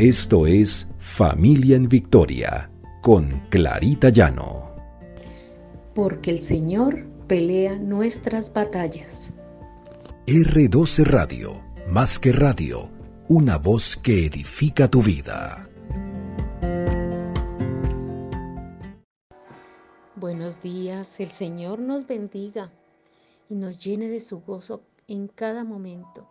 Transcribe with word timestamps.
Esto 0.00 0.46
es 0.46 0.88
Familia 0.98 1.76
en 1.76 1.86
Victoria 1.86 2.70
con 3.02 3.42
Clarita 3.50 4.08
Llano. 4.08 4.74
Porque 5.94 6.30
el 6.30 6.40
Señor 6.40 7.04
pelea 7.26 7.76
nuestras 7.76 8.50
batallas. 8.50 9.36
R12 10.26 11.04
Radio, 11.04 11.62
más 11.86 12.18
que 12.18 12.32
radio, 12.32 12.88
una 13.28 13.58
voz 13.58 13.98
que 13.98 14.24
edifica 14.24 14.88
tu 14.88 15.02
vida. 15.02 15.68
Buenos 20.16 20.62
días, 20.62 21.20
el 21.20 21.30
Señor 21.30 21.78
nos 21.78 22.06
bendiga 22.06 22.72
y 23.50 23.54
nos 23.54 23.78
llene 23.84 24.08
de 24.08 24.20
su 24.20 24.40
gozo 24.40 24.80
en 25.08 25.28
cada 25.28 25.62
momento. 25.62 26.26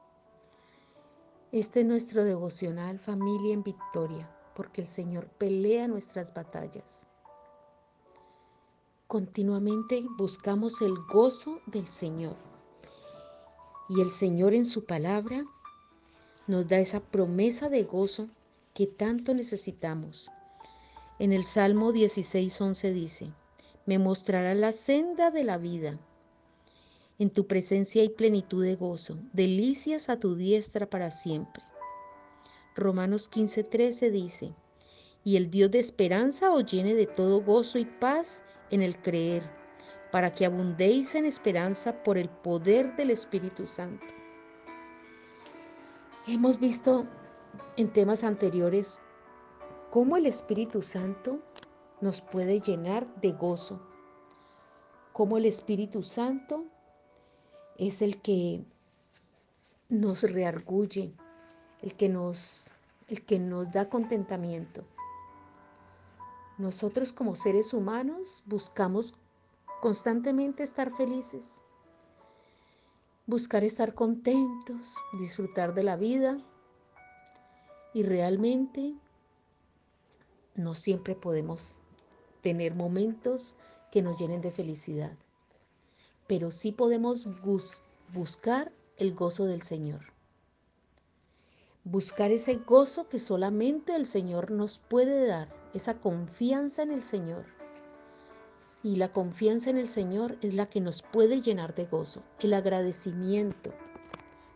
Este 1.52 1.80
es 1.80 1.86
nuestro 1.88 2.26
devocional 2.26 3.00
Familia 3.00 3.56
en 3.56 3.64
Victoria, 3.64 4.30
porque 4.56 4.82
el 4.82 4.88
Señor 4.88 5.28
pelea 5.30 5.88
nuestras 5.88 6.32
batallas. 6.32 7.08
Continuamente 9.08 10.06
buscamos 10.16 10.80
el 10.84 10.94
gozo 11.12 11.60
del 11.66 11.88
Señor. 11.88 12.36
Y 13.90 14.00
el 14.02 14.12
Señor 14.12 14.54
en 14.54 14.64
su 14.64 14.86
palabra 14.86 15.44
nos 16.46 16.68
da 16.68 16.78
esa 16.78 17.00
promesa 17.00 17.68
de 17.68 17.82
gozo 17.82 18.28
que 18.76 18.86
tanto 18.86 19.34
necesitamos. 19.34 20.30
En 21.18 21.34
el 21.34 21.46
Salmo 21.46 21.92
16:11 21.92 22.94
dice, 22.94 23.34
me 23.88 23.98
mostrará 23.98 24.54
la 24.54 24.72
senda 24.72 25.32
de 25.32 25.44
la 25.44 25.58
vida 25.58 25.98
en 27.20 27.30
tu 27.30 27.48
presencia 27.48 28.02
hay 28.02 28.10
plenitud 28.10 28.64
de 28.64 28.76
gozo, 28.76 29.18
delicias 29.34 30.08
a 30.08 30.18
tu 30.18 30.36
diestra 30.36 30.90
para 30.90 31.12
siempre. 31.12 31.62
Romanos 32.76 33.30
15:13 33.30 34.10
dice, 34.10 34.56
y 35.26 35.36
el 35.36 35.52
Dios 35.52 35.70
de 35.70 35.80
esperanza 35.80 36.52
os 36.52 36.66
llene 36.66 36.96
de 36.96 37.06
todo 37.06 37.42
gozo 37.42 37.78
y 37.78 37.84
paz 37.84 38.42
en 38.72 38.82
el 38.82 39.02
creer, 39.02 39.44
para 40.12 40.32
que 40.32 40.46
abundéis 40.46 41.14
en 41.14 41.26
esperanza 41.26 42.04
por 42.04 42.18
el 42.18 42.30
poder 42.30 42.96
del 42.96 43.12
Espíritu 43.12 43.68
Santo. 43.68 44.08
Hemos 46.26 46.58
visto 46.58 47.06
en 47.76 47.92
temas 47.92 48.24
anteriores 48.24 49.02
cómo 49.90 50.16
el 50.16 50.26
Espíritu 50.26 50.82
Santo 50.82 51.42
nos 52.00 52.22
puede 52.22 52.62
llenar 52.62 53.14
de 53.16 53.34
gozo, 53.34 53.82
cómo 55.12 55.38
el 55.38 55.46
Espíritu 55.46 56.02
Santo 56.02 56.66
es 57.80 58.02
el 58.02 58.22
que 58.22 58.62
nos 59.88 60.24
reargulle, 60.24 61.14
el 61.82 61.96
que 61.96 62.10
nos, 62.10 62.72
el 63.08 63.26
que 63.26 63.40
nos 63.40 63.72
da 63.72 63.90
contentamiento. 63.90 64.84
Nosotros 66.58 67.14
como 67.14 67.38
seres 67.38 67.74
humanos 67.74 68.44
buscamos 68.46 69.16
constantemente 69.82 70.62
estar 70.62 70.94
felices, 70.94 71.64
buscar 73.26 73.64
estar 73.64 73.94
contentos, 73.94 74.96
disfrutar 75.18 75.74
de 75.74 75.84
la 75.84 75.96
vida 75.96 76.38
y 77.94 78.04
realmente 78.04 78.94
no 80.56 80.76
siempre 80.76 81.16
podemos 81.16 81.80
tener 82.42 82.76
momentos 82.76 83.56
que 83.90 84.02
nos 84.02 84.20
llenen 84.20 84.42
de 84.42 84.52
felicidad 84.52 85.18
pero 86.30 86.52
sí 86.52 86.72
podemos 86.72 87.28
buscar 88.14 88.72
el 88.98 89.16
gozo 89.16 89.46
del 89.46 89.64
Señor. 89.64 90.14
Buscar 91.84 92.30
ese 92.30 92.58
gozo 92.58 93.10
que 93.10 93.18
solamente 93.18 93.96
el 93.96 94.06
Señor 94.06 94.52
nos 94.52 94.78
puede 94.78 95.26
dar, 95.26 95.50
esa 95.74 96.00
confianza 96.00 96.84
en 96.84 96.92
el 96.92 97.02
Señor. 97.02 97.46
Y 98.84 98.98
la 98.98 99.12
confianza 99.12 99.72
en 99.72 99.80
el 99.80 99.88
Señor 99.88 100.38
es 100.42 100.54
la 100.54 100.68
que 100.68 100.82
nos 100.82 101.02
puede 101.02 101.42
llenar 101.42 101.74
de 101.74 101.86
gozo. 101.86 102.22
El 102.42 102.54
agradecimiento 102.54 103.74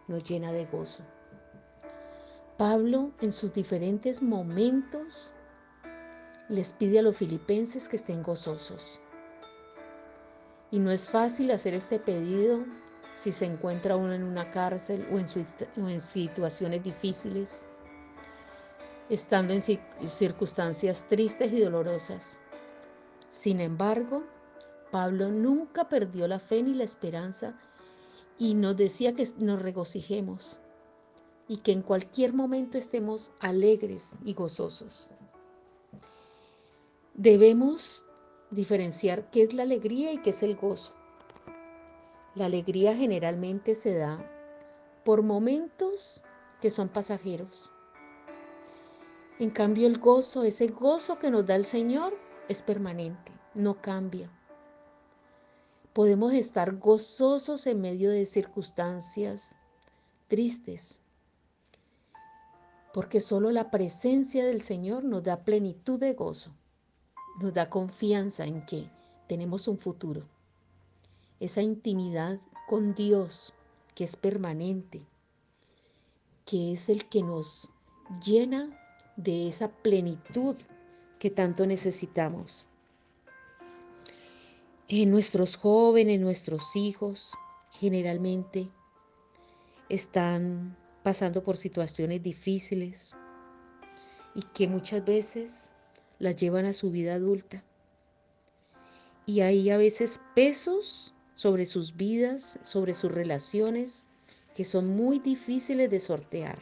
nos 0.07 0.23
llena 0.23 0.51
de 0.51 0.67
gozo. 0.67 1.01
Pablo 2.55 3.13
en 3.19 3.31
sus 3.31 3.51
diferentes 3.51 4.21
momentos 4.21 5.33
les 6.49 6.71
pide 6.71 6.99
a 6.99 7.01
los 7.01 7.17
filipenses 7.17 7.89
que 7.89 7.95
estén 7.95 8.21
gozosos. 8.21 8.99
Y 10.73 10.79
no 10.79 10.89
es 10.89 11.07
fácil 11.07 11.51
hacer 11.51 11.75
este 11.75 11.99
pedido 11.99 12.65
si 13.13 13.31
se 13.31 13.45
encuentra 13.45 13.95
uno 13.95 14.11
en 14.11 14.23
una 14.23 14.49
cárcel 14.49 15.07
o 15.11 15.19
en, 15.19 16.01
situaciones 16.01 16.83
difíciles, 16.83 17.63
estando 19.07 19.53
en 19.53 19.61
circunstancias 19.61 21.07
tristes 21.07 21.53
y 21.53 21.61
dolorosas. 21.61 22.39
Sin 23.29 23.61
embargo, 23.61 24.23
Pablo 24.89 25.29
nunca 25.29 25.87
perdió 25.87 26.27
la 26.27 26.39
fe 26.39 26.63
ni 26.63 26.73
la 26.73 26.85
esperanza 26.85 27.55
y 28.39 28.55
nos 28.55 28.75
decía 28.75 29.13
que 29.13 29.27
nos 29.37 29.61
regocijemos 29.61 30.59
y 31.47 31.57
que 31.57 31.71
en 31.71 31.83
cualquier 31.83 32.33
momento 32.33 32.79
estemos 32.79 33.31
alegres 33.41 34.17
y 34.25 34.33
gozosos. 34.33 35.07
Debemos 37.13 38.07
diferenciar 38.53 39.29
qué 39.29 39.43
es 39.43 39.53
la 39.53 39.63
alegría 39.63 40.11
y 40.11 40.17
qué 40.17 40.29
es 40.29 40.43
el 40.43 40.55
gozo. 40.55 40.93
La 42.35 42.45
alegría 42.45 42.95
generalmente 42.95 43.75
se 43.75 43.93
da 43.95 44.19
por 45.03 45.21
momentos 45.21 46.21
que 46.61 46.69
son 46.69 46.89
pasajeros. 46.89 47.71
En 49.39 49.49
cambio 49.49 49.87
el 49.87 49.99
gozo, 49.99 50.43
ese 50.43 50.67
gozo 50.67 51.19
que 51.19 51.29
nos 51.29 51.45
da 51.45 51.55
el 51.55 51.65
Señor, 51.65 52.17
es 52.47 52.61
permanente, 52.61 53.31
no 53.55 53.81
cambia. 53.81 54.31
Podemos 55.93 56.33
estar 56.33 56.77
gozosos 56.77 57.67
en 57.67 57.81
medio 57.81 58.09
de 58.09 58.25
circunstancias 58.25 59.59
tristes, 60.27 61.01
porque 62.93 63.21
solo 63.21 63.51
la 63.51 63.69
presencia 63.69 64.45
del 64.45 64.61
Señor 64.61 65.03
nos 65.03 65.23
da 65.23 65.43
plenitud 65.43 65.99
de 65.99 66.13
gozo 66.13 66.53
nos 67.39 67.53
da 67.53 67.69
confianza 67.69 68.45
en 68.45 68.65
que 68.65 68.89
tenemos 69.27 69.67
un 69.67 69.77
futuro. 69.77 70.21
Esa 71.39 71.61
intimidad 71.61 72.39
con 72.67 72.93
Dios 72.93 73.53
que 73.95 74.03
es 74.03 74.15
permanente, 74.15 75.05
que 76.45 76.73
es 76.73 76.89
el 76.89 77.05
que 77.05 77.21
nos 77.21 77.69
llena 78.23 78.79
de 79.15 79.47
esa 79.47 79.69
plenitud 79.69 80.55
que 81.19 81.29
tanto 81.29 81.65
necesitamos. 81.65 82.67
En 84.87 85.11
nuestros 85.11 85.55
jóvenes, 85.55 86.19
nuestros 86.19 86.75
hijos, 86.75 87.31
generalmente 87.71 88.69
están 89.89 90.77
pasando 91.03 91.43
por 91.43 91.57
situaciones 91.57 92.21
difíciles 92.21 93.15
y 94.35 94.41
que 94.53 94.67
muchas 94.67 95.03
veces 95.05 95.72
las 96.23 96.37
llevan 96.37 96.65
a 96.65 96.71
su 96.71 96.89
vida 96.89 97.15
adulta. 97.15 97.65
Y 99.25 99.41
hay 99.41 99.69
a 99.69 99.77
veces 99.77 100.21
pesos 100.35 101.13
sobre 101.35 101.65
sus 101.65 101.97
vidas, 101.97 102.59
sobre 102.63 102.93
sus 102.93 103.11
relaciones, 103.11 104.05
que 104.55 104.63
son 104.63 104.95
muy 104.95 105.19
difíciles 105.19 105.89
de 105.89 105.99
sortear. 105.99 106.59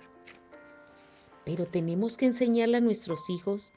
Pero 1.46 1.68
tenemos 1.68 2.18
que 2.18 2.26
enseñarle 2.26 2.78
a 2.78 2.82
nuestros 2.82 3.30
hijos 3.30 3.72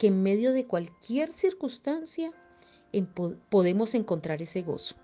que 0.00 0.08
en 0.08 0.24
medio 0.24 0.52
de 0.52 0.66
cualquier 0.66 1.32
circunstancia 1.32 2.32
podemos 3.48 3.94
encontrar 3.94 4.42
ese 4.42 4.62
gozo, 4.62 4.96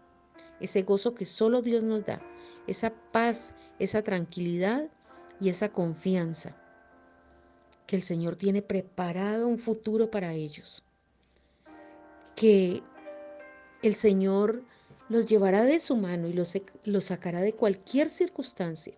ese 0.59 0.83
gozo 0.83 1.15
que 1.15 1.27
solo 1.27 1.63
Dios 1.63 1.85
nos 1.85 2.05
da, 2.05 2.21
esa 2.67 2.93
paz, 3.13 3.55
esa 3.79 4.03
tranquilidad 4.03 4.91
y 5.41 5.49
esa 5.49 5.69
confianza 5.69 6.57
que 7.87 7.97
el 7.97 8.03
Señor 8.03 8.37
tiene 8.37 8.63
preparado 8.63 9.47
un 9.47 9.59
futuro 9.59 10.11
para 10.11 10.33
ellos, 10.33 10.85
que 12.35 12.83
el 13.83 13.95
Señor 13.95 14.63
los 15.09 15.27
llevará 15.27 15.65
de 15.65 15.81
su 15.81 15.97
mano 15.97 16.29
y 16.29 16.33
los, 16.33 16.55
los 16.85 17.05
sacará 17.05 17.41
de 17.41 17.53
cualquier 17.53 18.09
circunstancia. 18.09 18.95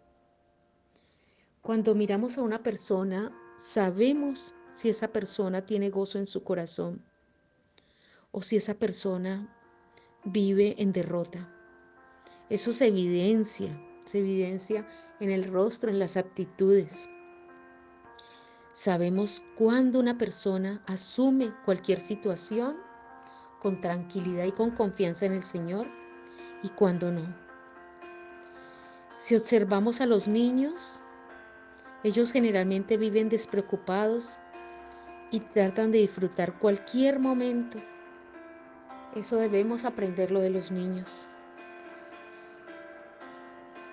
Cuando 1.63 1.95
miramos 1.95 2.39
a 2.39 2.43
una 2.43 2.63
persona, 2.63 3.33
sabemos 3.57 4.55
si 4.75 4.89
esa 4.89 5.09
persona 5.09 5.67
tiene 5.67 5.91
gozo 5.91 6.19
en 6.19 6.27
su 6.27 6.45
corazón 6.45 7.03
o 8.31 8.43
si 8.43 8.57
esa 8.57 8.75
persona 8.75 9.53
vive 10.25 10.75
en 10.79 10.93
derrota. 10.93 11.53
Eso 12.51 12.73
se 12.73 12.87
evidencia, 12.87 13.77
se 14.05 14.19
evidencia 14.19 14.87
en 15.19 15.31
el 15.31 15.45
rostro, 15.45 15.91
en 15.91 15.99
las 15.99 16.17
actitudes. 16.17 17.09
Sabemos 18.77 19.43
cuándo 19.55 19.99
una 19.99 20.19
persona 20.19 20.83
asume 20.87 21.51
cualquier 21.65 21.99
situación 21.99 22.77
con 23.59 23.81
tranquilidad 23.81 24.45
y 24.45 24.53
con 24.53 24.71
confianza 24.71 25.25
en 25.25 25.33
el 25.33 25.43
Señor 25.43 25.87
y 26.63 26.69
cuándo 26.69 27.11
no. 27.11 27.23
Si 29.17 29.35
observamos 29.35 30.03
a 30.03 30.07
los 30.07 30.29
niños, 30.29 31.03
Ellos 32.05 32.33
generalmente 32.33 32.99
viven 32.99 33.31
despreocupados 33.31 34.39
y 35.31 35.41
tratan 35.41 35.91
de 35.91 36.01
disfrutar 36.01 36.59
cualquier 36.59 37.19
momento. 37.19 37.79
Eso 39.15 39.39
debemos 39.39 39.87
aprenderlo 39.87 40.43
de 40.43 40.51
los 40.51 40.71
niños. 40.71 41.27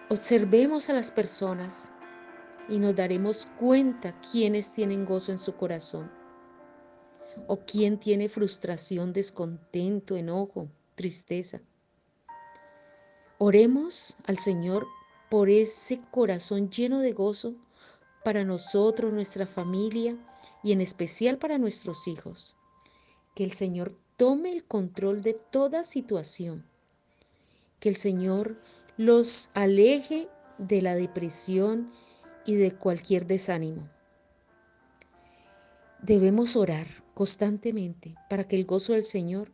Observemos 0.10 0.90
a 0.90 0.94
las 0.94 1.10
personas 1.10 1.93
y 2.70 2.80
nos 2.80 2.96
daremos 2.96 3.48
cuenta 3.60 4.20
quiénes 4.22 4.72
tienen 4.72 5.06
gozo 5.06 5.32
en 5.32 5.40
su 5.40 5.56
corazón 5.56 6.12
o 7.48 7.60
quién 7.66 8.00
tiene 8.00 8.30
frustración, 8.30 9.14
descontento, 9.14 10.16
enojo, 10.16 10.70
tristeza. 10.96 11.62
Oremos 13.38 14.16
al 14.26 14.38
Señor 14.38 14.88
por 15.30 15.50
ese 15.50 16.00
corazón 16.12 16.70
lleno 16.70 17.00
de 17.00 17.12
gozo 17.12 17.56
para 18.24 18.44
nosotros, 18.44 19.12
nuestra 19.12 19.46
familia 19.46 20.18
y 20.64 20.72
en 20.72 20.82
especial 20.82 21.38
para 21.38 21.58
nuestros 21.58 22.08
hijos. 22.08 22.56
Que 23.36 23.44
el 23.44 23.52
Señor 23.52 23.98
tome 24.16 24.54
el 24.54 24.64
control 24.64 25.22
de 25.22 25.34
toda 25.34 25.84
situación. 25.84 26.66
Que 27.80 27.90
el 27.90 27.96
Señor 27.96 28.62
los 28.96 29.50
aleje 29.54 30.30
de 30.60 30.82
la 30.82 30.96
depresión 30.96 31.92
y 32.46 32.56
de 32.56 32.74
cualquier 32.74 33.26
desánimo. 33.26 33.90
Debemos 36.02 36.56
orar 36.56 36.88
constantemente 37.14 38.16
para 38.30 38.48
que 38.48 38.56
el 38.56 38.66
gozo 38.66 38.94
del 38.94 39.06
Señor 39.06 39.52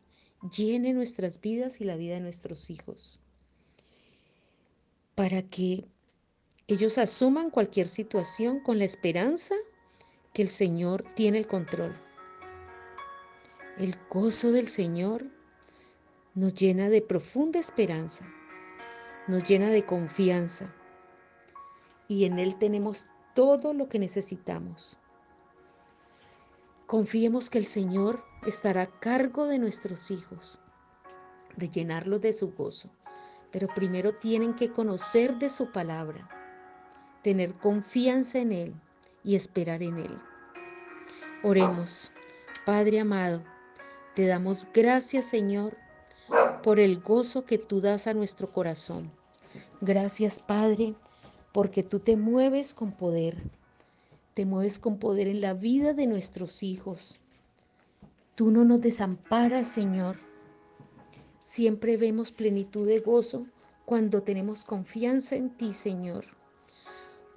llene 0.55 0.93
nuestras 0.93 1.39
vidas 1.41 1.81
y 1.81 1.83
la 1.83 1.95
vida 1.95 2.15
de 2.15 2.21
nuestros 2.21 2.69
hijos. 2.69 3.19
Para 5.15 5.41
que 5.43 5.85
ellos 6.67 6.97
asuman 6.97 7.49
cualquier 7.49 7.87
situación 7.87 8.61
con 8.61 8.79
la 8.79 8.85
esperanza 8.85 9.55
que 10.33 10.41
el 10.41 10.49
Señor 10.49 11.03
tiene 11.15 11.39
el 11.39 11.47
control. 11.47 11.95
El 13.77 13.95
gozo 14.09 14.51
del 14.51 14.67
Señor 14.67 15.25
nos 16.35 16.53
llena 16.53 16.89
de 16.89 17.01
profunda 17.01 17.59
esperanza, 17.59 18.25
nos 19.27 19.43
llena 19.43 19.69
de 19.69 19.85
confianza 19.85 20.73
y 22.09 22.25
en 22.25 22.39
Él 22.39 22.57
tenemos 22.57 23.07
todo 23.35 23.73
lo 23.73 23.87
que 23.87 23.99
necesitamos. 23.99 24.97
Confiemos 26.87 27.49
que 27.49 27.59
el 27.59 27.65
Señor 27.65 28.25
estará 28.45 28.81
a 28.81 28.99
cargo 28.99 29.45
de 29.45 29.59
nuestros 29.59 30.11
hijos, 30.11 30.59
de 31.55 31.69
llenarlos 31.69 32.19
de 32.19 32.33
su 32.33 32.51
gozo, 32.51 32.89
pero 33.51 33.67
primero 33.67 34.13
tienen 34.15 34.55
que 34.55 34.71
conocer 34.71 35.37
de 35.37 35.49
su 35.51 35.71
palabra, 35.71 36.27
tener 37.21 37.53
confianza 37.53 38.39
en 38.39 38.51
Él 38.53 38.75
y 39.23 39.35
esperar 39.35 39.83
en 39.83 39.99
Él. 39.99 40.19
Oremos, 41.43 42.11
Padre 42.65 42.99
amado, 42.99 43.43
te 44.15 44.25
damos 44.25 44.67
gracias 44.73 45.25
Señor 45.25 45.77
por 46.63 46.79
el 46.79 46.99
gozo 46.99 47.45
que 47.45 47.59
tú 47.59 47.81
das 47.81 48.07
a 48.07 48.15
nuestro 48.15 48.51
corazón. 48.51 49.11
Gracias 49.79 50.39
Padre, 50.39 50.95
porque 51.51 51.83
tú 51.83 51.99
te 51.99 52.17
mueves 52.17 52.73
con 52.73 52.91
poder, 52.91 53.37
te 54.33 54.45
mueves 54.45 54.79
con 54.79 54.99
poder 54.99 55.27
en 55.27 55.41
la 55.41 55.53
vida 55.53 55.93
de 55.93 56.07
nuestros 56.07 56.63
hijos. 56.63 57.19
Tú 58.35 58.51
no 58.51 58.63
nos 58.63 58.81
desamparas, 58.81 59.67
Señor. 59.67 60.17
Siempre 61.41 61.97
vemos 61.97 62.31
plenitud 62.31 62.87
de 62.87 62.99
gozo 62.99 63.47
cuando 63.85 64.23
tenemos 64.23 64.63
confianza 64.63 65.35
en 65.35 65.49
ti, 65.49 65.73
Señor. 65.73 66.25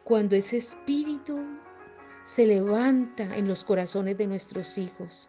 Cuando 0.04 0.36
ese 0.36 0.58
espíritu 0.58 1.40
se 2.24 2.46
levanta 2.46 3.36
en 3.36 3.48
los 3.48 3.64
corazones 3.64 4.16
de 4.18 4.26
nuestros 4.26 4.78
hijos. 4.78 5.28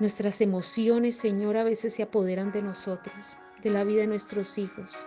Nuestras 0.00 0.40
emociones, 0.40 1.16
Señor, 1.16 1.56
a 1.56 1.64
veces 1.64 1.94
se 1.94 2.02
apoderan 2.02 2.50
de 2.50 2.62
nosotros, 2.62 3.36
de 3.62 3.70
la 3.70 3.84
vida 3.84 4.00
de 4.00 4.06
nuestros 4.08 4.58
hijos. 4.58 5.04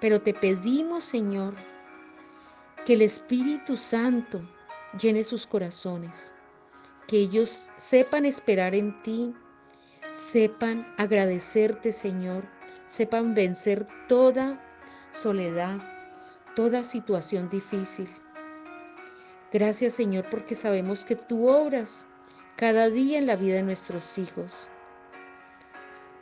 Pero 0.00 0.20
te 0.20 0.32
pedimos, 0.32 1.04
Señor, 1.04 1.54
que 2.86 2.94
el 2.94 3.02
Espíritu 3.02 3.76
Santo 3.76 4.40
llene 5.00 5.24
sus 5.24 5.46
corazones, 5.46 6.34
que 7.06 7.18
ellos 7.18 7.66
sepan 7.76 8.24
esperar 8.24 8.74
en 8.74 9.02
ti, 9.02 9.34
sepan 10.12 10.86
agradecerte, 10.96 11.92
Señor, 11.92 12.44
sepan 12.86 13.34
vencer 13.34 13.86
toda 14.08 14.60
soledad, 15.12 15.78
toda 16.54 16.84
situación 16.84 17.48
difícil. 17.50 18.08
Gracias, 19.52 19.94
Señor, 19.94 20.28
porque 20.30 20.54
sabemos 20.54 21.04
que 21.04 21.16
tú 21.16 21.48
obras 21.48 22.06
cada 22.56 22.90
día 22.90 23.18
en 23.18 23.26
la 23.26 23.36
vida 23.36 23.56
de 23.56 23.62
nuestros 23.62 24.18
hijos. 24.18 24.68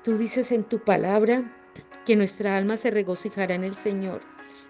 Tú 0.04 0.16
dices 0.16 0.52
en 0.52 0.62
tu 0.64 0.78
palabra 0.78 1.42
que 2.06 2.14
nuestra 2.14 2.56
alma 2.56 2.76
se 2.76 2.92
regocijará 2.92 3.56
en 3.56 3.64
el 3.64 3.74
Señor, 3.74 4.22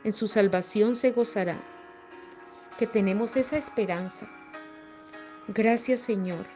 en 0.05 0.15
su 0.15 0.27
salvación 0.27 0.97
se 0.97 1.13
gozará, 1.13 1.63
que 2.79 2.87
tenemos 2.87 3.37
esa 3.37 3.59
esperanza. 3.59 4.27
Gracias 5.49 6.01
Señor, 6.01 6.47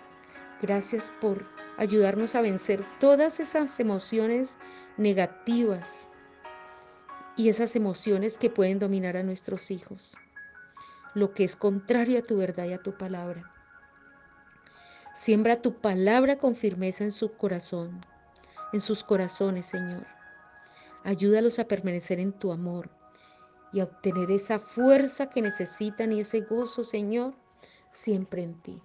gracias 0.63 1.13
por 1.21 1.47
ayudarnos 1.77 2.35
a 2.35 2.41
vencer 2.41 2.83
todas 2.99 3.41
esas 3.41 3.79
emociones 3.79 4.57
negativas 4.97 6.09
y 7.37 7.51
esas 7.51 7.77
emociones 7.77 8.39
que 8.39 8.49
pueden 8.49 8.79
dominar 8.79 9.19
a 9.19 9.23
nuestros 9.23 9.71
hijos, 9.71 10.17
lo 11.15 11.35
que 11.35 11.45
es 11.45 11.57
contrario 11.57 12.21
a 12.21 12.23
tu 12.23 12.39
verdad 12.39 12.65
y 12.65 12.73
a 12.73 12.83
tu 12.83 12.97
palabra. 12.97 13.53
Siembra 15.13 15.61
tu 15.61 15.75
palabra 15.75 16.39
con 16.39 16.55
firmeza 16.55 17.05
en 17.05 17.13
su 17.13 17.33
corazón, 17.33 18.01
en 18.73 18.81
sus 18.81 19.05
corazones, 19.05 19.67
Señor 19.67 20.20
Ayúdalos 21.05 21.59
a 21.59 21.65
permanecer 21.65 22.21
en 22.21 22.33
tu 22.33 22.53
amor 22.53 22.91
y 23.73 23.81
a 23.81 23.85
obtener 23.85 24.31
esa 24.31 24.59
fuerza 24.59 25.31
que 25.31 25.43
necesitan 25.43 26.13
y 26.13 26.21
ese 26.21 26.41
gozo, 26.41 26.85
Señor, 26.85 27.35
siempre 27.93 28.43
en 28.43 28.61
ti. 28.61 28.83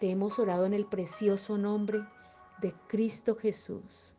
Te 0.00 0.10
hemos 0.10 0.38
orado 0.38 0.66
en 0.66 0.74
el 0.74 0.86
precioso 0.86 1.58
nombre 1.58 2.06
de 2.60 2.74
Cristo 2.88 3.36
Jesús. 3.36 4.16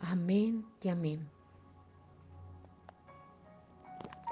Amén 0.00 0.66
y 0.82 0.88
amén. 0.88 1.33